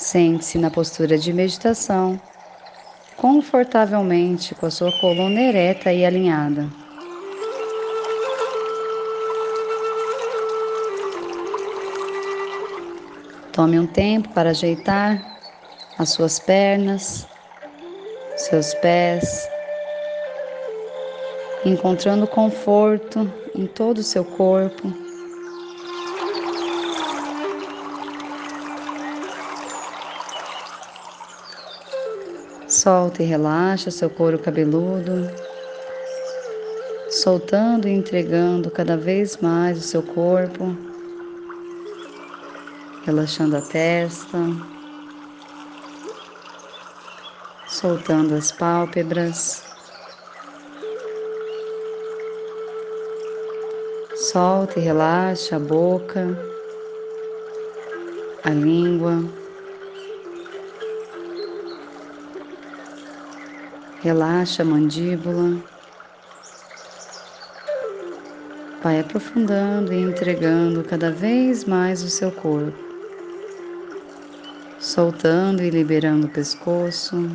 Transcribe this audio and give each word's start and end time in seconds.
Sente-se 0.00 0.56
na 0.56 0.70
postura 0.70 1.18
de 1.18 1.30
meditação, 1.30 2.18
confortavelmente 3.18 4.54
com 4.54 4.64
a 4.64 4.70
sua 4.70 4.90
coluna 4.98 5.38
ereta 5.38 5.92
e 5.92 6.06
alinhada. 6.06 6.66
Tome 13.52 13.78
um 13.78 13.86
tempo 13.86 14.30
para 14.30 14.50
ajeitar 14.50 15.22
as 15.98 16.08
suas 16.08 16.38
pernas, 16.40 17.28
seus 18.36 18.72
pés, 18.72 19.46
encontrando 21.62 22.26
conforto 22.26 23.30
em 23.54 23.66
todo 23.66 23.98
o 23.98 24.02
seu 24.02 24.24
corpo. 24.24 25.09
Solta 32.82 33.22
e 33.22 33.26
relaxa 33.26 33.90
seu 33.90 34.08
couro 34.08 34.38
cabeludo, 34.38 35.30
soltando 37.10 37.86
e 37.86 37.90
entregando 37.90 38.70
cada 38.70 38.96
vez 38.96 39.36
mais 39.36 39.76
o 39.76 39.82
seu 39.82 40.02
corpo, 40.02 40.74
relaxando 43.04 43.58
a 43.58 43.60
testa, 43.60 44.38
soltando 47.66 48.34
as 48.34 48.50
pálpebras. 48.50 49.62
Solta 54.14 54.78
e 54.78 54.82
relaxa 54.82 55.56
a 55.56 55.60
boca, 55.60 56.34
a 58.42 58.48
língua. 58.48 59.39
Relaxa 64.02 64.62
a 64.62 64.64
mandíbula. 64.64 65.62
Vai 68.82 68.98
aprofundando 68.98 69.92
e 69.92 70.00
entregando 70.00 70.82
cada 70.82 71.10
vez 71.10 71.66
mais 71.66 72.02
o 72.02 72.08
seu 72.08 72.32
corpo. 72.32 72.78
Soltando 74.78 75.62
e 75.62 75.68
liberando 75.68 76.28
o 76.28 76.30
pescoço. 76.30 77.30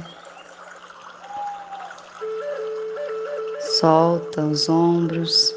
Solta 3.80 4.44
os 4.44 4.68
ombros. 4.68 5.54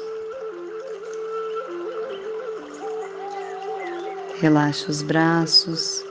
Relaxa 4.39 4.91
os 4.91 5.01
braços. 5.01 6.08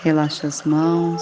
Relaxa 0.00 0.46
as 0.46 0.62
mãos. 0.62 1.20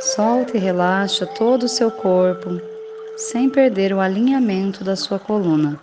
Solta 0.00 0.54
e 0.54 0.60
relaxa 0.60 1.26
todo 1.26 1.62
o 1.62 1.68
seu 1.68 1.90
corpo, 1.90 2.60
sem 3.16 3.48
perder 3.48 3.94
o 3.94 4.00
alinhamento 4.00 4.84
da 4.84 4.96
sua 4.96 5.18
coluna. 5.18 5.80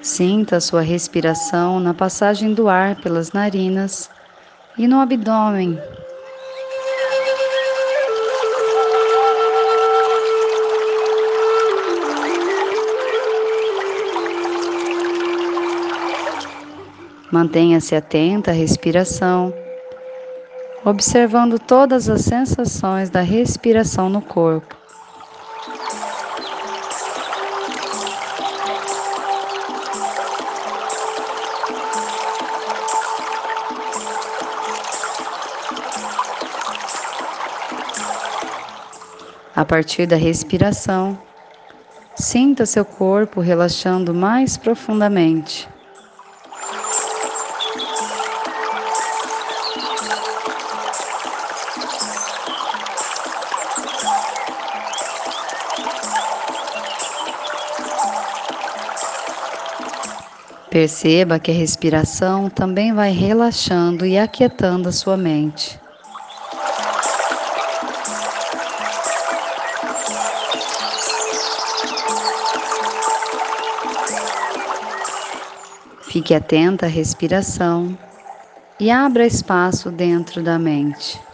Sinta 0.00 0.58
a 0.58 0.60
sua 0.60 0.82
respiração 0.82 1.80
na 1.80 1.92
passagem 1.92 2.54
do 2.54 2.68
ar 2.68 2.94
pelas 2.94 3.32
narinas 3.32 4.08
e 4.78 4.86
no 4.86 5.00
abdômen 5.00 5.76
Mantenha-se 17.30 17.94
atenta 17.94 18.52
à 18.52 18.54
respiração, 18.54 19.52
observando 20.82 21.58
todas 21.58 22.08
as 22.08 22.22
sensações 22.22 23.10
da 23.10 23.20
respiração 23.20 24.08
no 24.08 24.22
corpo. 24.22 24.74
A 39.54 39.64
partir 39.66 40.06
da 40.06 40.16
respiração, 40.16 41.18
sinta 42.14 42.64
seu 42.64 42.86
corpo 42.86 43.40
relaxando 43.42 44.14
mais 44.14 44.56
profundamente. 44.56 45.68
Perceba 60.78 61.40
que 61.40 61.50
a 61.50 61.54
respiração 61.54 62.48
também 62.48 62.94
vai 62.94 63.10
relaxando 63.10 64.06
e 64.06 64.16
aquietando 64.16 64.88
a 64.88 64.92
sua 64.92 65.16
mente. 65.16 65.76
Fique 76.02 76.32
atenta 76.32 76.86
à 76.86 76.88
respiração 76.88 77.98
e 78.78 78.88
abra 78.88 79.26
espaço 79.26 79.90
dentro 79.90 80.44
da 80.44 80.60
mente. 80.60 81.27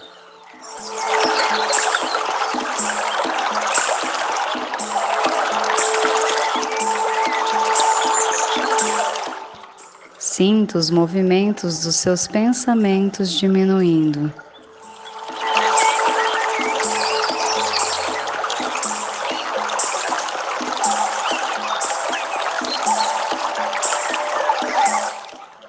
Sinta 10.37 10.79
os 10.79 10.91
movimentos 10.91 11.85
dos 11.85 11.95
seus 11.95 12.27
pensamentos 12.27 13.31
diminuindo. 13.31 14.33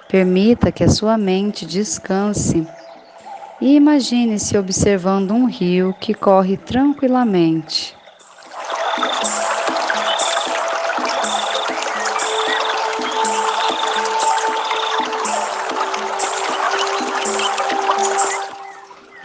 Permita 0.08 0.72
que 0.72 0.82
a 0.82 0.88
sua 0.88 1.16
mente 1.16 1.64
descanse 1.64 2.66
e 3.60 3.76
imagine-se 3.76 4.58
observando 4.58 5.30
um 5.30 5.46
rio 5.46 5.94
que 6.00 6.12
corre 6.12 6.56
tranquilamente. 6.56 7.96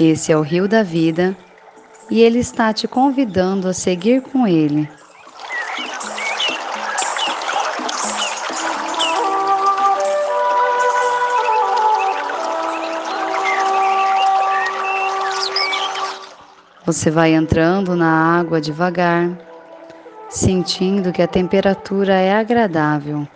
Esse 0.03 0.31
é 0.31 0.35
o 0.35 0.41
rio 0.41 0.67
da 0.67 0.81
vida 0.81 1.37
e 2.09 2.21
ele 2.21 2.39
está 2.39 2.73
te 2.73 2.87
convidando 2.87 3.67
a 3.67 3.73
seguir 3.73 4.23
com 4.23 4.47
ele. 4.47 4.89
Você 16.83 17.11
vai 17.11 17.35
entrando 17.35 17.95
na 17.95 18.39
água 18.39 18.59
devagar, 18.59 19.29
sentindo 20.27 21.11
que 21.11 21.21
a 21.21 21.27
temperatura 21.27 22.15
é 22.15 22.33
agradável. 22.33 23.27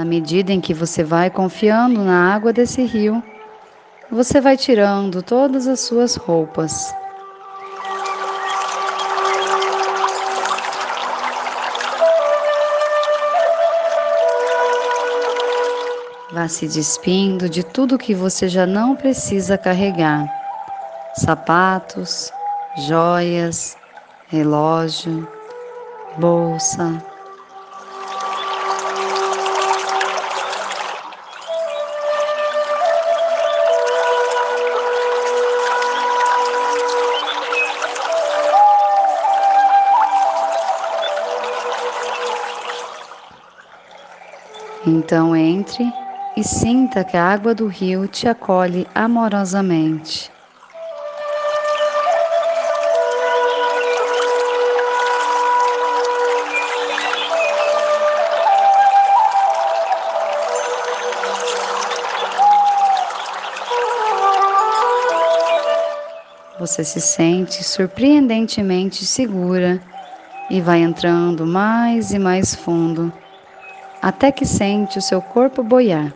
Na 0.00 0.06
medida 0.06 0.50
em 0.50 0.62
que 0.62 0.72
você 0.72 1.04
vai 1.04 1.28
confiando 1.28 2.02
na 2.02 2.34
água 2.34 2.54
desse 2.54 2.82
rio, 2.84 3.22
você 4.10 4.40
vai 4.40 4.56
tirando 4.56 5.22
todas 5.22 5.66
as 5.66 5.80
suas 5.80 6.16
roupas. 6.16 6.90
Vá 16.32 16.48
se 16.48 16.66
despindo 16.66 17.46
de 17.46 17.62
tudo 17.62 17.98
que 17.98 18.14
você 18.14 18.48
já 18.48 18.64
não 18.64 18.96
precisa 18.96 19.58
carregar: 19.58 20.26
sapatos, 21.12 22.32
joias, 22.88 23.76
relógio, 24.30 25.28
bolsa. 26.16 27.09
Então 44.92 45.36
entre 45.36 45.84
e 46.36 46.42
sinta 46.42 47.04
que 47.04 47.16
a 47.16 47.24
água 47.24 47.54
do 47.54 47.68
rio 47.68 48.08
te 48.08 48.26
acolhe 48.26 48.88
amorosamente. 48.92 50.32
Você 66.58 66.82
se 66.82 67.00
sente 67.00 67.62
surpreendentemente 67.62 69.06
segura 69.06 69.80
e 70.50 70.60
vai 70.60 70.80
entrando 70.80 71.46
mais 71.46 72.10
e 72.10 72.18
mais 72.18 72.56
fundo 72.56 73.12
até 74.00 74.32
que 74.32 74.46
sente 74.46 74.98
o 74.98 75.02
seu 75.02 75.20
corpo 75.20 75.62
boiar. 75.62 76.14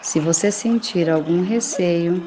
Se 0.00 0.20
você 0.20 0.50
sentir 0.50 1.10
algum 1.10 1.42
receio, 1.42 2.22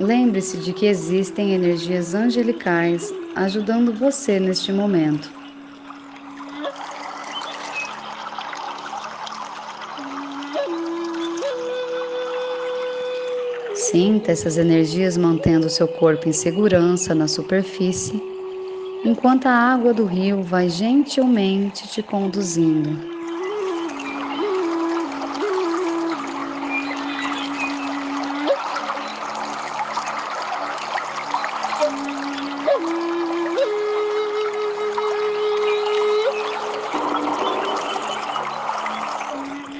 lembre-se 0.00 0.58
de 0.58 0.72
que 0.72 0.86
existem 0.86 1.52
energias 1.52 2.14
angelicais 2.14 3.12
ajudando 3.36 3.92
você 3.92 4.40
neste 4.40 4.72
momento. 4.72 5.30
Sinta 13.74 14.32
essas 14.32 14.56
energias 14.56 15.18
mantendo 15.18 15.68
seu 15.68 15.86
corpo 15.86 16.26
em 16.26 16.32
segurança 16.32 17.14
na 17.14 17.28
superfície, 17.28 18.22
enquanto 19.04 19.46
a 19.46 19.52
água 19.52 19.92
do 19.92 20.06
rio 20.06 20.42
vai 20.42 20.70
gentilmente 20.70 21.86
te 21.86 22.02
conduzindo. 22.02 23.15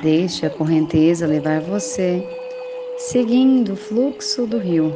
Deixe 0.06 0.46
a 0.46 0.50
correnteza 0.50 1.26
levar 1.26 1.60
você, 1.62 2.24
seguindo 2.96 3.72
o 3.72 3.76
fluxo 3.76 4.46
do 4.46 4.56
rio. 4.56 4.94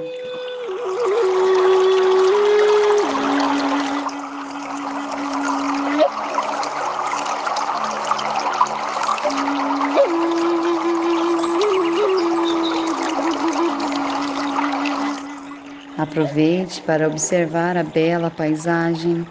Aproveite 15.99 16.83
para 16.83 17.09
observar 17.09 17.77
a 17.77 17.83
bela 17.83 18.31
paisagem, 18.31 19.27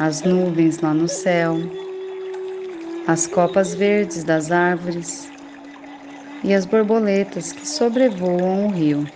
as 0.00 0.22
nuvens 0.22 0.80
lá 0.80 0.92
no 0.92 1.06
céu 1.06 1.79
as 3.06 3.26
copas 3.26 3.74
verdes 3.74 4.24
das 4.24 4.50
árvores 4.50 5.32
e 6.42 6.54
as 6.54 6.64
borboletas 6.64 7.52
que 7.52 7.66
sobrevoam 7.66 8.66
o 8.66 8.70
rio. 8.70 9.08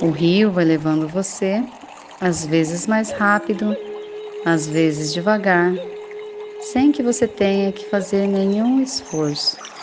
O 0.00 0.10
rio 0.10 0.52
vai 0.52 0.64
levando 0.64 1.08
você, 1.08 1.64
às 2.20 2.44
vezes 2.44 2.86
mais 2.86 3.10
rápido, 3.10 3.74
às 4.44 4.66
vezes 4.66 5.12
devagar, 5.12 5.74
sem 6.60 6.92
que 6.92 7.02
você 7.02 7.26
tenha 7.26 7.72
que 7.72 7.86
fazer 7.86 8.26
nenhum 8.26 8.80
esforço. 8.80 9.73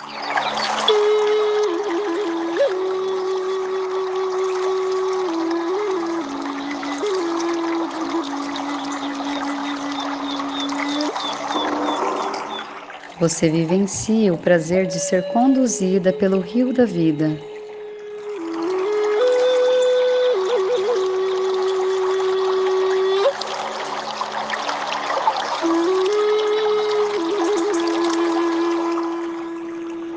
Você 13.21 13.47
vivencia 13.47 14.33
o 14.33 14.38
prazer 14.39 14.88
de 14.88 15.00
ser 15.00 15.21
conduzida 15.27 16.12
pelo 16.12 16.39
rio 16.39 16.73
da 16.73 16.85
vida. 16.85 17.38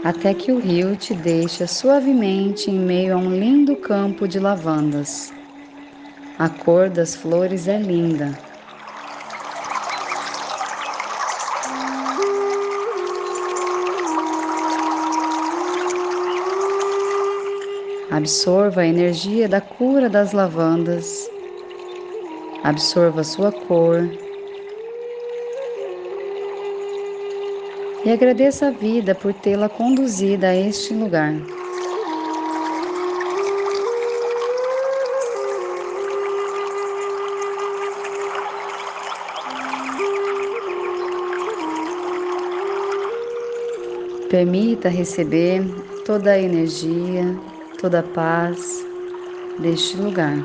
Até 0.02 0.32
que 0.32 0.50
o 0.50 0.58
rio 0.58 0.96
te 0.96 1.12
deixa 1.12 1.66
suavemente 1.66 2.70
em 2.70 2.78
meio 2.78 3.12
a 3.12 3.18
um 3.18 3.28
lindo 3.28 3.76
campo 3.76 4.26
de 4.26 4.38
lavandas. 4.38 5.30
A 6.38 6.48
cor 6.48 6.88
das 6.88 7.14
flores 7.14 7.68
é 7.68 7.76
linda. 7.76 8.53
Absorva 18.14 18.82
a 18.82 18.86
energia 18.86 19.48
da 19.48 19.60
cura 19.60 20.08
das 20.08 20.30
lavandas. 20.30 21.28
Absorva 22.62 23.22
a 23.22 23.24
sua 23.24 23.50
cor. 23.50 24.08
E 28.04 28.12
agradeça 28.12 28.68
a 28.68 28.70
vida 28.70 29.16
por 29.16 29.34
tê-la 29.34 29.68
conduzida 29.68 30.50
a 30.50 30.54
este 30.54 30.94
lugar. 30.94 31.34
Permita 44.30 44.88
receber 44.88 45.64
toda 46.04 46.30
a 46.30 46.38
energia, 46.38 47.36
toda 47.80 48.00
a 48.00 48.02
paz 48.02 48.86
deste 49.58 49.96
lugar. 49.96 50.44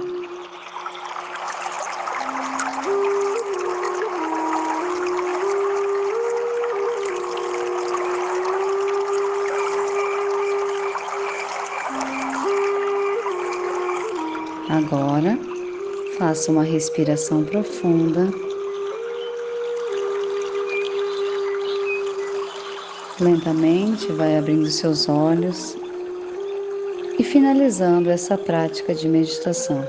Agora, 14.69 15.37
faça 16.17 16.51
uma 16.51 16.63
respiração 16.63 17.43
profunda. 17.43 18.29
Lentamente 23.19 24.11
vai 24.13 24.37
abrindo 24.37 24.69
seus 24.69 25.09
olhos 25.09 25.75
e 27.19 27.23
finalizando 27.23 28.09
essa 28.09 28.37
prática 28.37 28.95
de 28.95 29.09
meditação. 29.09 29.85